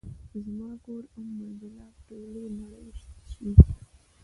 زما 0.43 0.69
کور 0.85 1.03
ام 1.17 1.29
البلاد، 1.45 1.95
ټولې 2.07 2.43
نړۍ 2.59 2.87
شي 3.31 3.49